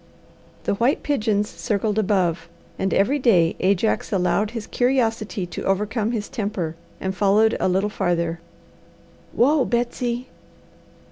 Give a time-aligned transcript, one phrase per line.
[0.63, 6.27] The white pigeons circled above, and every day Ajax allowed his curiosity to overcome his
[6.27, 8.39] temper, and followed a little farther.
[9.31, 10.27] "Whoa, Betsy!"